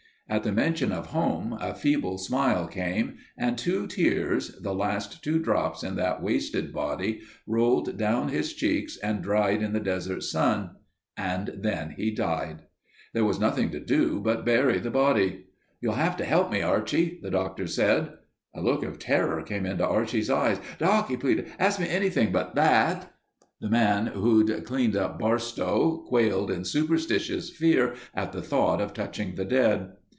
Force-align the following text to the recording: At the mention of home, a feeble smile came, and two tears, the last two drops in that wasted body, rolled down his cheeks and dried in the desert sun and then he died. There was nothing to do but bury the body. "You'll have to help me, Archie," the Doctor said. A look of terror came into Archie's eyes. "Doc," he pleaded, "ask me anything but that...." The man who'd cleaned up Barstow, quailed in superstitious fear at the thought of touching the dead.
At 0.29 0.43
the 0.43 0.53
mention 0.53 0.93
of 0.93 1.07
home, 1.07 1.57
a 1.59 1.73
feeble 1.75 2.17
smile 2.17 2.65
came, 2.65 3.17
and 3.37 3.57
two 3.57 3.85
tears, 3.85 4.61
the 4.61 4.73
last 4.73 5.21
two 5.21 5.39
drops 5.39 5.83
in 5.83 5.97
that 5.97 6.23
wasted 6.23 6.71
body, 6.71 7.19
rolled 7.45 7.97
down 7.97 8.29
his 8.29 8.53
cheeks 8.53 8.95
and 8.95 9.21
dried 9.21 9.61
in 9.61 9.73
the 9.73 9.81
desert 9.81 10.23
sun 10.23 10.77
and 11.17 11.51
then 11.57 11.95
he 11.97 12.11
died. 12.15 12.61
There 13.13 13.25
was 13.25 13.41
nothing 13.41 13.71
to 13.71 13.81
do 13.81 14.21
but 14.21 14.45
bury 14.45 14.79
the 14.79 14.89
body. 14.89 15.47
"You'll 15.81 15.95
have 15.95 16.15
to 16.15 16.23
help 16.23 16.49
me, 16.49 16.61
Archie," 16.61 17.19
the 17.21 17.29
Doctor 17.31 17.67
said. 17.67 18.13
A 18.53 18.61
look 18.61 18.83
of 18.83 18.99
terror 18.99 19.43
came 19.43 19.65
into 19.65 19.85
Archie's 19.85 20.29
eyes. 20.29 20.61
"Doc," 20.79 21.09
he 21.09 21.17
pleaded, 21.17 21.51
"ask 21.59 21.77
me 21.77 21.89
anything 21.89 22.31
but 22.31 22.55
that...." 22.55 23.11
The 23.59 23.69
man 23.69 24.05
who'd 24.07 24.63
cleaned 24.63 24.95
up 24.95 25.19
Barstow, 25.19 26.05
quailed 26.07 26.49
in 26.49 26.63
superstitious 26.63 27.49
fear 27.49 27.95
at 28.13 28.31
the 28.31 28.41
thought 28.41 28.79
of 28.79 28.93
touching 28.93 29.35
the 29.35 29.43
dead. 29.43 29.91